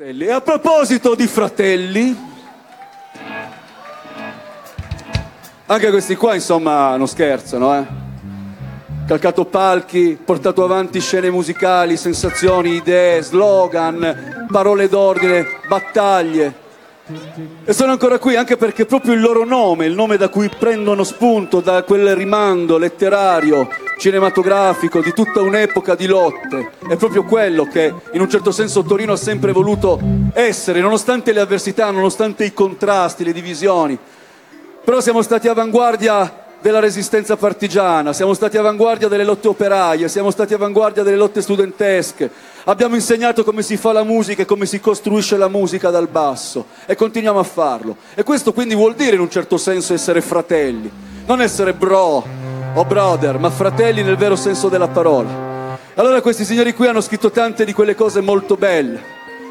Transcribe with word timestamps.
E 0.00 0.30
a 0.30 0.40
proposito 0.40 1.16
di 1.16 1.26
fratelli, 1.26 2.16
anche 5.66 5.90
questi 5.90 6.14
qua 6.14 6.36
insomma 6.36 6.96
non 6.96 7.08
scherzano, 7.08 7.76
eh. 7.76 7.84
Calcato 9.08 9.44
palchi, 9.46 10.16
portato 10.24 10.62
avanti 10.62 11.00
scene 11.00 11.30
musicali, 11.30 11.96
sensazioni, 11.96 12.76
idee, 12.76 13.22
slogan, 13.22 14.46
parole 14.52 14.88
d'ordine, 14.88 15.44
battaglie. 15.66 16.54
E 17.64 17.72
sono 17.72 17.90
ancora 17.90 18.20
qui 18.20 18.36
anche 18.36 18.56
perché 18.56 18.86
proprio 18.86 19.14
il 19.14 19.20
loro 19.20 19.44
nome, 19.44 19.86
il 19.86 19.94
nome 19.94 20.16
da 20.16 20.28
cui 20.28 20.48
prendono 20.48 21.02
spunto 21.02 21.58
da 21.58 21.82
quel 21.82 22.14
rimando 22.14 22.78
letterario, 22.78 23.68
cinematografico 23.98 25.00
di 25.00 25.12
tutta 25.12 25.40
un'epoca 25.40 25.94
di 25.96 26.06
lotte, 26.06 26.70
è 26.88 26.96
proprio 26.96 27.24
quello 27.24 27.64
che 27.64 27.92
in 28.12 28.20
un 28.20 28.30
certo 28.30 28.52
senso 28.52 28.84
Torino 28.84 29.12
ha 29.12 29.16
sempre 29.16 29.52
voluto 29.52 30.00
essere, 30.32 30.80
nonostante 30.80 31.32
le 31.32 31.40
avversità, 31.40 31.90
nonostante 31.90 32.44
i 32.44 32.54
contrasti, 32.54 33.24
le 33.24 33.32
divisioni. 33.32 33.98
Però 34.84 35.00
siamo 35.00 35.20
stati 35.20 35.48
avanguardia 35.48 36.46
della 36.60 36.78
resistenza 36.78 37.36
partigiana, 37.36 38.12
siamo 38.12 38.34
stati 38.34 38.56
avanguardia 38.56 39.08
delle 39.08 39.24
lotte 39.24 39.48
operaie, 39.48 40.08
siamo 40.08 40.30
stati 40.30 40.54
avanguardia 40.54 41.02
delle 41.02 41.16
lotte 41.16 41.42
studentesche, 41.42 42.30
abbiamo 42.64 42.94
insegnato 42.94 43.44
come 43.44 43.62
si 43.62 43.76
fa 43.76 43.92
la 43.92 44.04
musica 44.04 44.42
e 44.42 44.46
come 44.46 44.66
si 44.66 44.80
costruisce 44.80 45.36
la 45.36 45.48
musica 45.48 45.90
dal 45.90 46.08
basso 46.08 46.66
e 46.86 46.94
continuiamo 46.94 47.38
a 47.38 47.44
farlo. 47.44 47.96
E 48.14 48.22
questo 48.22 48.52
quindi 48.52 48.74
vuol 48.74 48.94
dire 48.94 49.16
in 49.16 49.20
un 49.20 49.30
certo 49.30 49.56
senso 49.56 49.92
essere 49.92 50.20
fratelli, 50.20 50.90
non 51.26 51.40
essere 51.40 51.74
bro 51.74 52.47
o 52.74 52.84
brother, 52.84 53.38
ma 53.38 53.50
fratelli 53.50 54.02
nel 54.02 54.16
vero 54.16 54.36
senso 54.36 54.68
della 54.68 54.88
parola. 54.88 55.28
Allora 55.94 56.20
questi 56.20 56.44
signori 56.44 56.74
qui 56.74 56.86
hanno 56.86 57.00
scritto 57.00 57.30
tante 57.30 57.64
di 57.64 57.72
quelle 57.72 57.94
cose 57.94 58.20
molto 58.20 58.56
belle, 58.56 59.00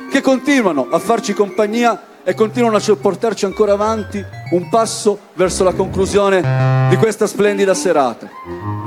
che 0.09 0.21
continuano 0.21 0.87
a 0.89 0.99
farci 0.99 1.33
compagnia 1.33 2.01
e 2.23 2.33
continuano 2.33 2.77
a 2.77 2.95
portarci 2.95 3.45
ancora 3.45 3.73
avanti 3.73 4.23
un 4.51 4.69
passo 4.69 5.17
verso 5.33 5.63
la 5.63 5.73
conclusione 5.73 6.87
di 6.89 6.95
questa 6.97 7.27
splendida 7.27 7.73
serata. 7.73 8.29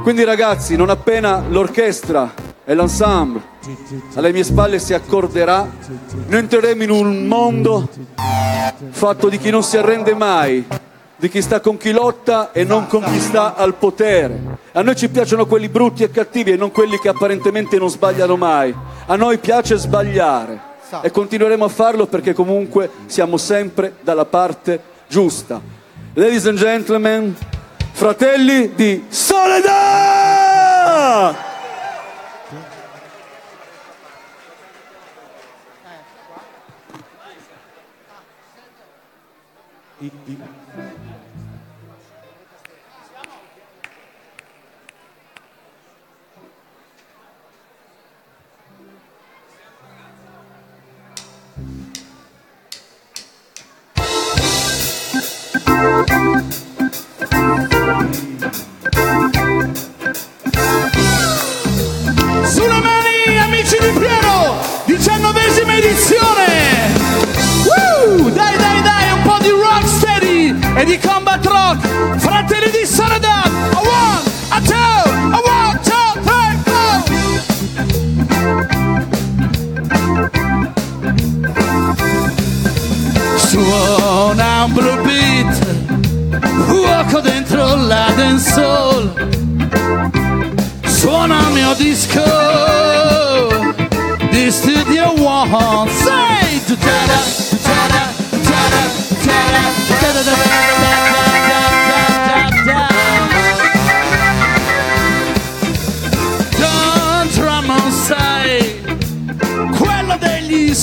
Quindi 0.02 0.24
ragazzi, 0.24 0.76
non 0.76 0.90
appena 0.90 1.42
l'orchestra 1.48 2.32
e 2.64 2.74
l'ensemble 2.74 3.42
alle 4.14 4.32
mie 4.32 4.44
spalle 4.44 4.78
si 4.78 4.94
accorderà, 4.94 5.68
noi 6.26 6.38
entreremo 6.38 6.82
in 6.82 6.90
un 6.90 7.26
mondo 7.26 7.88
fatto 8.90 9.28
di 9.28 9.38
chi 9.38 9.50
non 9.50 9.62
si 9.62 9.76
arrende 9.76 10.14
mai, 10.14 10.66
di 11.20 11.28
chi 11.28 11.42
sta 11.42 11.60
con 11.60 11.76
chi 11.76 11.92
lotta 11.92 12.50
e 12.50 12.64
non 12.64 12.86
con 12.86 13.04
chi 13.04 13.20
sta 13.20 13.54
al 13.54 13.74
potere. 13.74 14.56
A 14.72 14.80
noi 14.80 14.96
ci 14.96 15.10
piacciono 15.10 15.44
quelli 15.44 15.68
brutti 15.68 16.02
e 16.02 16.10
cattivi 16.10 16.52
e 16.52 16.56
non 16.56 16.72
quelli 16.72 16.98
che 16.98 17.10
apparentemente 17.10 17.76
non 17.76 17.90
sbagliano 17.90 18.36
mai. 18.36 18.74
A 19.04 19.16
noi 19.16 19.36
piace 19.36 19.76
sbagliare 19.76 20.68
e 21.02 21.10
continueremo 21.10 21.62
a 21.62 21.68
farlo 21.68 22.06
perché 22.06 22.32
comunque 22.32 22.90
siamo 23.04 23.36
sempre 23.36 23.96
dalla 24.00 24.24
parte 24.24 24.80
giusta. 25.08 25.60
Ladies 26.14 26.46
and 26.46 26.56
gentlemen, 26.56 27.36
fratelli 27.92 28.72
di 28.74 29.04
Soledad! 29.10 30.38
Sulle 40.00 40.59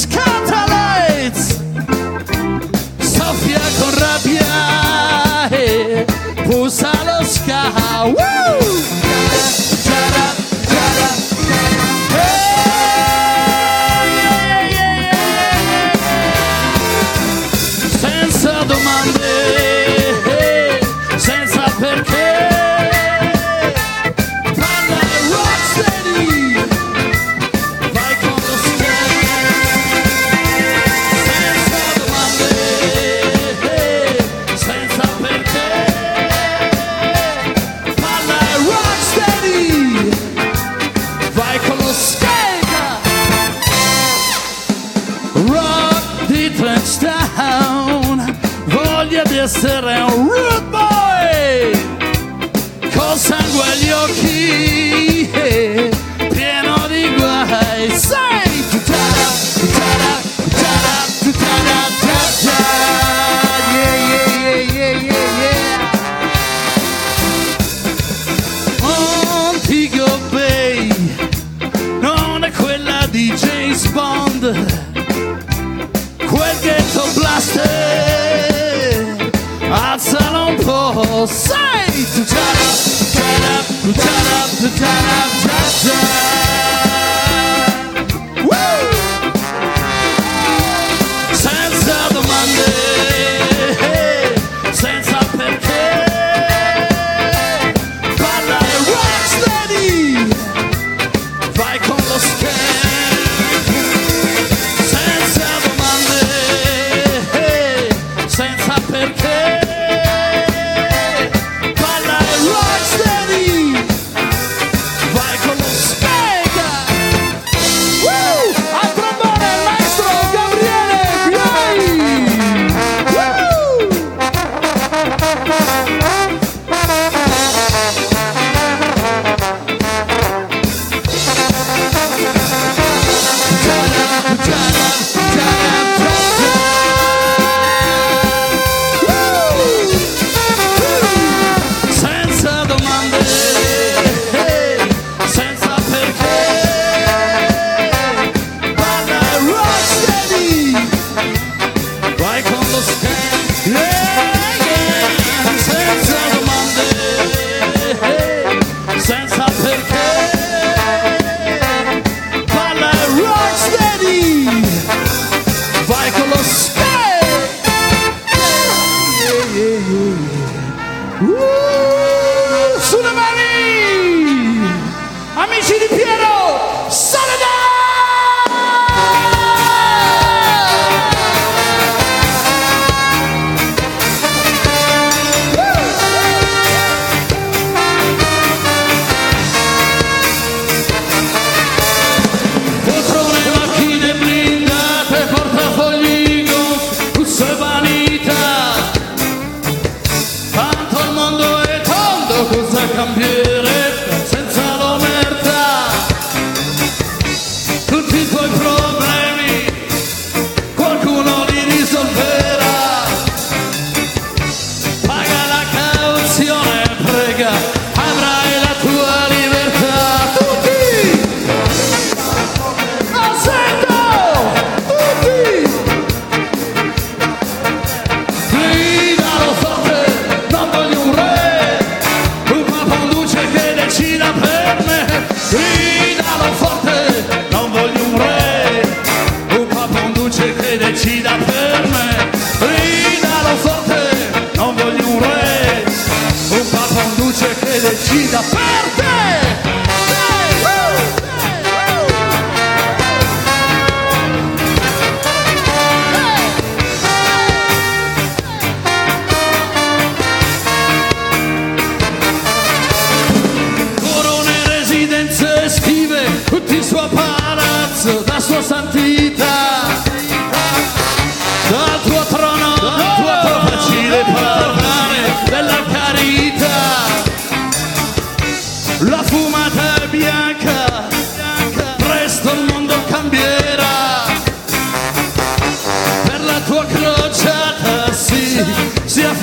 degli 0.06 0.27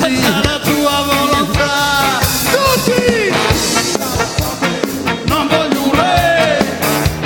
così 0.00 0.20
la 0.23 0.58
tua 0.62 1.05
volontà 1.06 2.19
tutti 2.50 3.32
non 5.26 5.46
voglio 5.49 5.82
un 5.82 5.91
re 5.93 6.58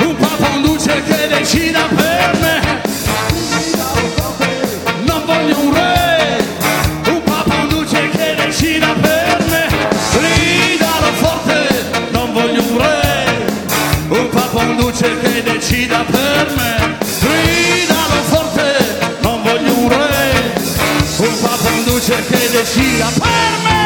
un 0.04 0.16
paponduce 0.16 1.02
che 1.04 1.28
decida 1.28 1.86
per 1.94 2.38
me 2.40 2.80
non 5.04 5.22
voglio 5.24 5.58
un 5.60 5.74
re 5.74 6.44
un 7.06 7.22
paponduce 7.22 8.08
che 8.10 8.34
decida 8.36 8.92
per 9.00 9.44
me 9.48 9.66
gridalo 10.12 11.12
forte 11.12 11.68
non 12.10 12.32
voglio 12.32 12.62
un 12.62 12.78
re 12.78 13.46
un 14.08 14.28
paponduce 14.30 15.20
che 15.20 15.42
decida 15.42 16.04
per 16.04 16.52
me. 16.56 16.97
decir 22.58 23.02
amarme. 23.02 23.77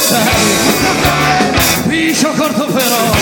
Sai 0.00 1.88
piscio 1.88 2.30
corto 2.36 2.66
però. 2.66 3.12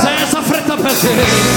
Senza 0.00 0.42
fretta 0.42 0.76
perché 0.76 0.96
se 0.96 1.55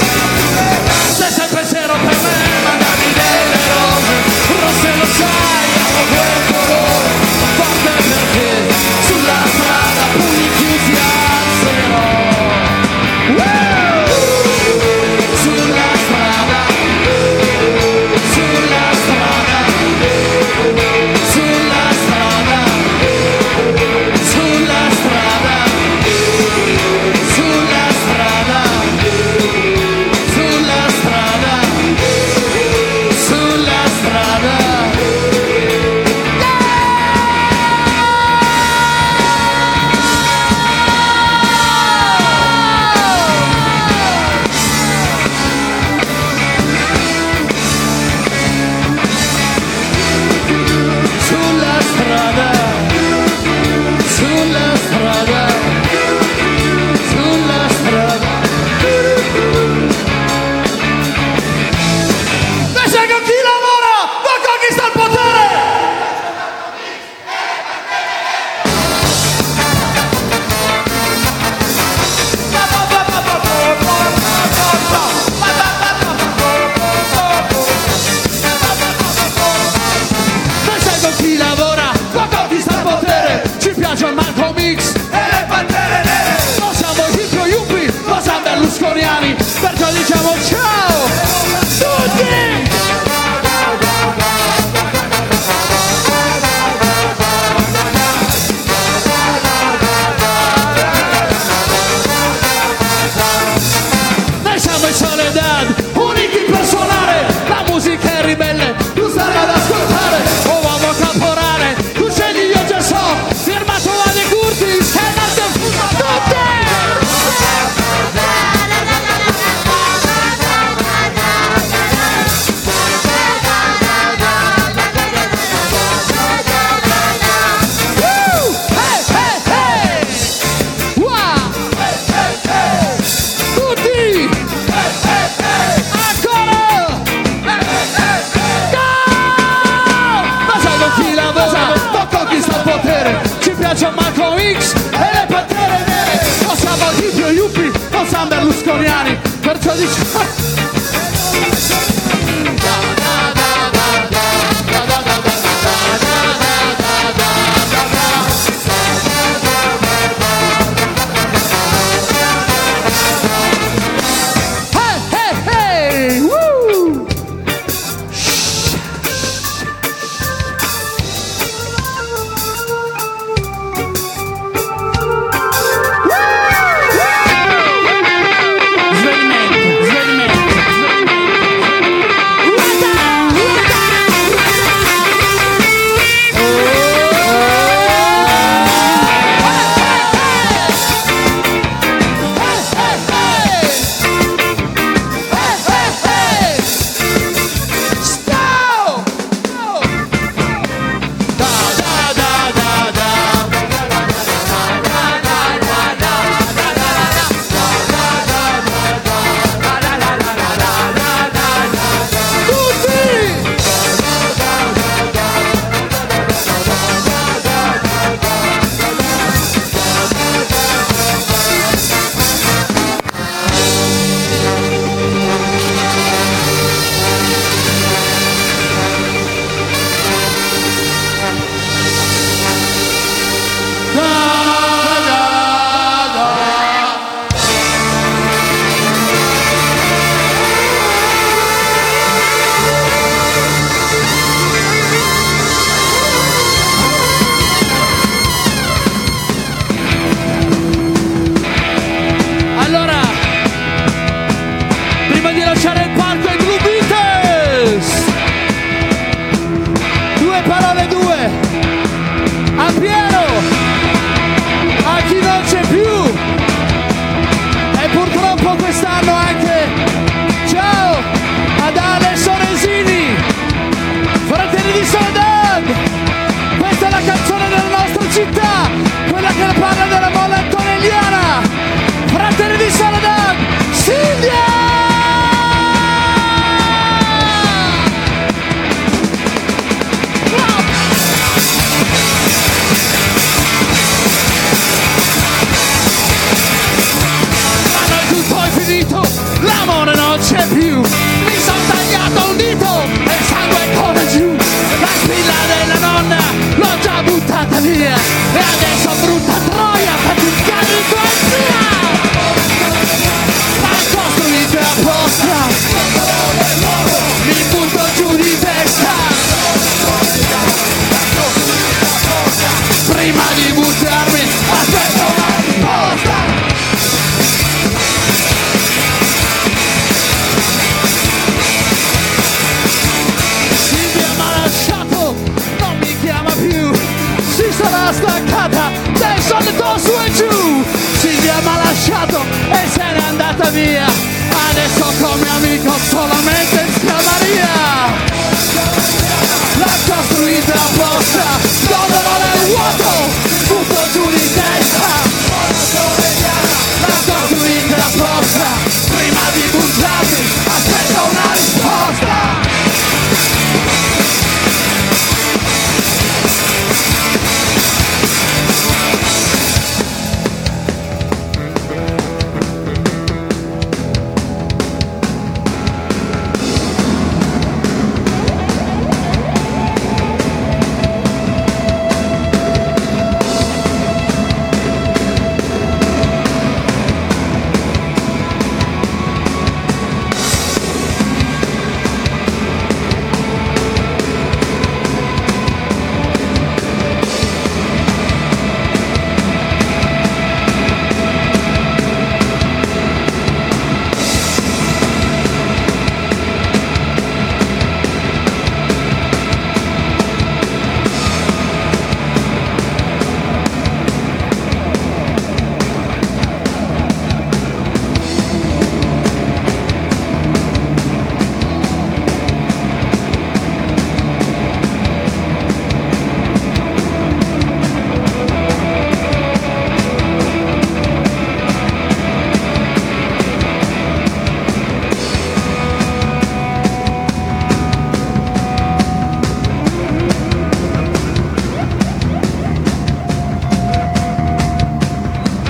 minha 343.51 343.88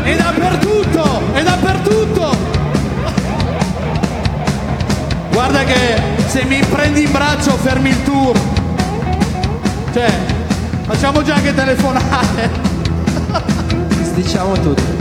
È 0.03 0.15
dappertutto, 0.15 1.21
è 1.33 1.43
dappertutto. 1.43 2.35
Guarda 5.31 5.63
che 5.63 6.01
se 6.27 6.43
mi 6.45 6.63
prendi 6.65 7.03
in 7.03 7.11
braccio 7.11 7.51
fermi 7.57 7.89
il 7.89 8.03
tour. 8.03 8.37
Cioè, 9.93 10.11
facciamo 10.85 11.21
già 11.21 11.35
anche 11.35 11.53
telefonate. 11.53 12.49
Diciamo 14.15 14.53
tutto. 14.53 14.97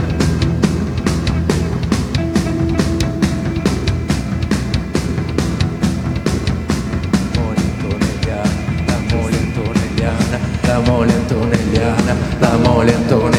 La 10.63 10.79
mole 10.85 11.11
antonelliana, 11.11 12.15
la 12.39 12.57
mole 12.57 12.93
antonelliana, 12.93 13.38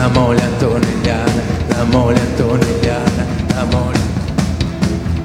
la 0.00 0.08
mole 0.08 0.40
antonelliana, 0.42 1.42
la 1.68 1.84
mole 1.84 2.18
antonelliana, 2.18 3.26
la 3.54 3.64
mole 3.66 3.98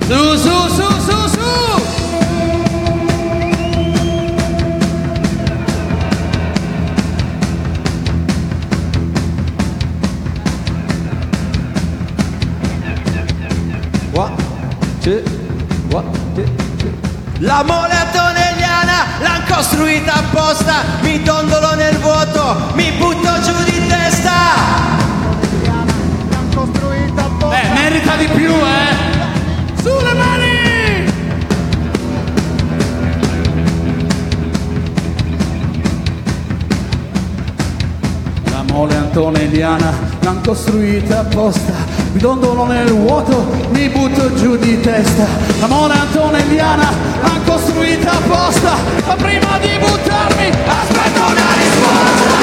Su, 0.06 0.38
su, 0.38 0.56
su, 0.76 0.88
su, 1.06 1.30
su. 1.30 1.46
La 17.40 17.64
mole 17.64 17.94
antonelliana 17.94 19.06
l'han 19.22 19.44
costruita 19.48 20.16
apposta, 20.16 20.84
mi 21.02 21.22
dondolo 21.22 21.76
nel 21.76 21.98
vuoto, 22.00 22.56
mi 22.74 22.92
butto 22.92 23.42
giù 23.42 23.54
di 23.66 23.75
antonelliana 39.56 39.94
l'han 40.20 40.42
costruita 40.42 41.20
apposta, 41.20 41.74
mi 42.12 42.20
dondolo 42.20 42.66
nel 42.66 42.92
vuoto, 42.92 43.46
mi 43.70 43.88
butto 43.88 44.34
giù 44.34 44.58
di 44.58 44.80
testa. 44.82 45.26
La 45.60 45.68
mole 45.68 45.94
antonelliana 45.94 46.92
l'han 47.22 47.44
costruita 47.46 48.12
apposta, 48.12 48.76
ma 49.06 49.16
prima 49.16 49.58
di 49.60 49.70
buttarmi 49.80 50.48
aspetto 50.48 51.22
una 51.22 51.48
risposta. 51.58 52.34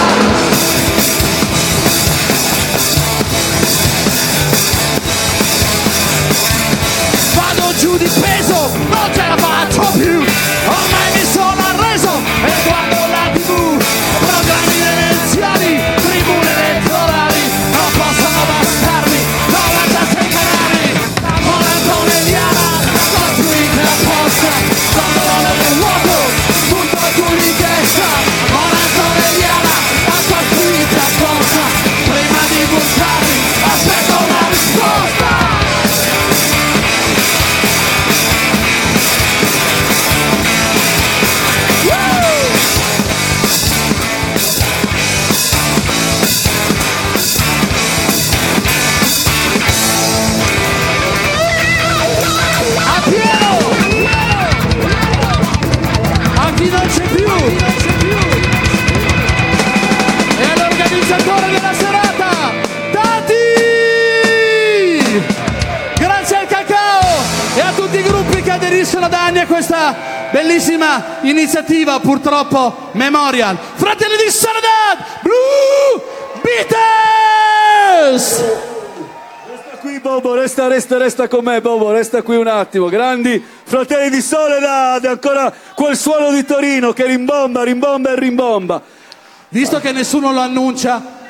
Vado 7.34 7.74
giù 7.78 7.96
di 7.98 8.08
peso, 8.20 8.70
non 8.88 9.12
ce 9.12 9.26
la 9.28 9.36
faccio 9.36 9.80
più 9.98 10.22
Ormai 10.66 11.12
mi 11.12 11.24
sono 11.30 11.60
arreso 11.60 12.10
e 12.44 12.52
guardo 12.64 12.91
iniziativa, 71.92 72.00
purtroppo 72.00 72.88
Memorial. 72.92 73.58
Fratelli 73.74 74.16
di 74.24 74.30
Soledad, 74.30 75.20
Blue 75.22 76.02
Beatles! 76.40 78.42
Resta 79.50 79.76
qui 79.80 80.00
Bobo, 80.00 80.34
resta, 80.34 80.68
resta, 80.68 80.96
resta 80.96 81.28
con 81.28 81.44
me 81.44 81.60
Bobo, 81.60 81.90
resta 81.90 82.22
qui 82.22 82.36
un 82.36 82.46
attimo. 82.46 82.88
Grandi 82.88 83.44
fratelli 83.64 84.08
di 84.10 84.22
Soledad, 84.22 85.04
ancora 85.04 85.52
quel 85.74 85.96
suono 85.96 86.30
di 86.30 86.44
Torino 86.44 86.92
che 86.92 87.06
rimbomba, 87.06 87.62
rimbomba 87.62 88.10
e 88.10 88.18
rimbomba. 88.18 88.82
Visto 89.48 89.80
che 89.80 89.92
nessuno 89.92 90.32
lo 90.32 90.40
annuncia, 90.40 91.20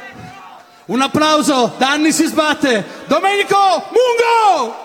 un 0.87 1.01
applauso 1.01 1.75
da 1.77 1.90
anni 1.90 2.12
si 2.12 2.27
sbatte, 2.27 2.85
Domenico 3.07 3.57
Mungo! 3.57 4.82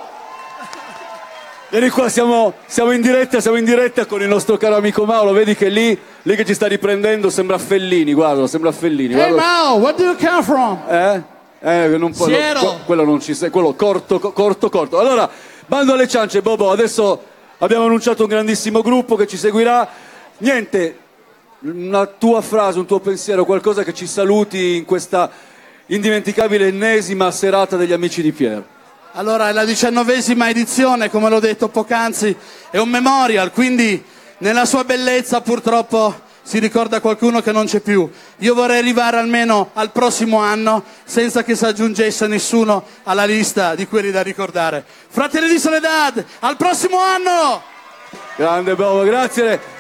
Vieni 1.70 1.90
qua, 1.90 2.08
siamo, 2.08 2.54
siamo 2.66 2.92
in 2.92 3.02
diretta, 3.02 3.42
siamo 3.42 3.58
in 3.58 3.66
diretta 3.66 4.06
con 4.06 4.22
il 4.22 4.30
nostro 4.30 4.56
caro 4.56 4.78
amico 4.78 5.04
Mauro, 5.04 5.34
vedi 5.34 5.54
che 5.54 5.68
lì, 5.68 6.00
lì 6.22 6.36
che 6.38 6.46
ci 6.46 6.54
sta 6.54 6.66
riprendendo 6.66 7.30
sembra 7.30 7.58
Fellini, 7.58 8.14
guarda, 8.14 8.48
sembra 8.48 8.72
Fellini. 8.72 9.14
Hey 9.14 9.32
guarda. 9.32 9.36
Mao, 9.36 9.76
where 9.76 9.94
do 9.98 10.04
you 10.04 10.16
come 10.16 10.44
from? 10.44 10.80
Eh? 10.90 11.22
Eh, 11.60 11.98
non 11.98 12.14
può, 12.14 12.26
Siero. 12.28 12.62
no, 12.62 12.80
quello 12.86 13.04
non 13.04 13.20
ci 13.20 13.34
sei, 13.34 13.50
quello 13.50 13.74
corto, 13.74 14.18
co- 14.18 14.32
corto, 14.32 14.70
corto. 14.70 14.98
Allora, 14.98 15.30
bando 15.66 15.92
alle 15.92 16.08
ciance, 16.08 16.42
Bobo, 16.42 16.72
adesso 16.72 17.22
abbiamo 17.58 17.84
annunciato 17.84 18.24
un 18.24 18.30
grandissimo 18.30 18.82
gruppo 18.82 19.18
che 19.18 19.28
ci 19.28 19.36
seguirà. 19.36 19.90
Niente, 20.38 20.98
una 21.64 22.06
tua 22.06 22.40
frase, 22.40 22.80
un 22.80 22.86
tuo 22.86 23.02
pensiero, 23.02 23.44
qualcosa 23.44 23.84
che 23.84 23.94
ci 23.94 24.08
saluti 24.08 24.78
in 24.78 24.86
questa 24.86 25.30
indimenticabile 25.88 26.68
ennesima 26.68 27.30
serata 27.30 27.76
degli 27.76 27.92
amici 27.92 28.22
di 28.22 28.32
Piero. 28.32 28.76
Allora, 29.18 29.50
è 29.50 29.52
la 29.52 29.66
diciannovesima 29.66 30.48
edizione, 30.48 31.10
come 31.10 31.28
l'ho 31.28 31.40
detto 31.40 31.70
poc'anzi, 31.70 32.38
è 32.70 32.78
un 32.78 32.88
memorial, 32.88 33.52
quindi 33.52 34.04
nella 34.38 34.64
sua 34.66 34.84
bellezza 34.84 35.42
purtroppo 35.42 36.14
si 36.44 36.60
ricorda 36.60 37.02
qualcuno 37.02 37.42
che 37.42 37.52
non 37.52 37.66
c'è 37.66 37.80
più. 37.80 38.08
Io 38.38 38.54
vorrei 38.54 38.78
arrivare 38.78 39.18
almeno 39.18 39.72
al 39.74 39.90
prossimo 39.90 40.38
anno 40.38 40.84
senza 41.04 41.44
che 41.44 41.56
si 41.56 41.66
aggiungesse 41.66 42.28
nessuno 42.28 42.86
alla 43.06 43.26
lista 43.26 43.74
di 43.74 43.88
quelli 43.88 44.12
da 44.12 44.22
ricordare. 44.22 44.86
Fratelli 45.08 45.50
di 45.50 45.58
Soledad, 45.58 46.24
al 46.42 46.56
prossimo 46.56 47.00
anno! 47.00 47.64
Grande 48.36 48.76
Bobo, 48.76 49.02
grazie. 49.02 49.77